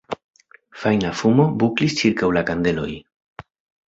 [0.83, 2.89] Fajna fumo buklis ĉirkaŭ la kandeloj.